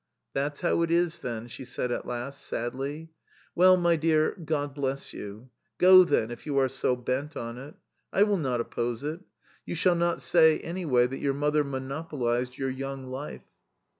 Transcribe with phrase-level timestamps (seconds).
[0.33, 3.11] "That's how it is, then!" she said at last, sadly."
[3.55, 5.51] Well, my dear, God bless you!
[5.77, 7.75] Go, then, if you are so bent on it.
[8.11, 9.19] I will not oppose it.
[9.63, 13.43] You shall not say anyway that your mother monopolised your young life.